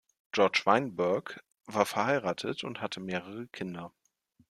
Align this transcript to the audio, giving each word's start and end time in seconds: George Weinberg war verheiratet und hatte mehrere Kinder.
George 0.31 0.63
Weinberg 0.65 1.43
war 1.67 1.85
verheiratet 1.85 2.63
und 2.63 2.81
hatte 2.81 2.99
mehrere 2.99 3.45
Kinder. 3.49 3.93